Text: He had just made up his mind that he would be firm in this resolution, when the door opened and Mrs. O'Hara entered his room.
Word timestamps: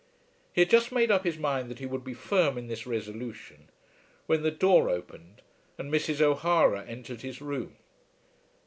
He 0.51 0.61
had 0.61 0.69
just 0.71 0.91
made 0.91 1.11
up 1.11 1.25
his 1.25 1.37
mind 1.37 1.69
that 1.69 1.77
he 1.77 1.85
would 1.85 2.03
be 2.03 2.15
firm 2.15 2.57
in 2.57 2.65
this 2.65 2.87
resolution, 2.87 3.69
when 4.25 4.41
the 4.41 4.49
door 4.49 4.89
opened 4.89 5.43
and 5.77 5.93
Mrs. 5.93 6.19
O'Hara 6.21 6.83
entered 6.85 7.21
his 7.21 7.39
room. 7.39 7.75